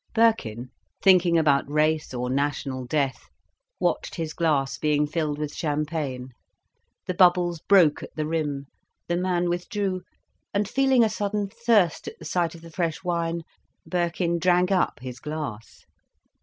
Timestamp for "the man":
9.07-9.47